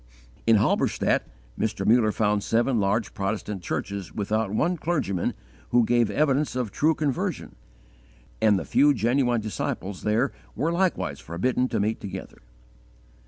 [0.47, 1.27] In Halberstadt
[1.59, 1.85] Mr.
[1.85, 5.35] Muller found seven large Protestant churches without one clergyman
[5.69, 7.55] who gave evidence of true conversion,
[8.41, 12.39] and the few genuine disciples there were likewise forbidden to meet together.